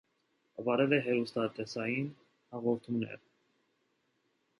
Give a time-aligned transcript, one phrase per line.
[0.67, 2.07] Վարել է հեռուստատեսային
[2.55, 3.21] հաղորդումներ։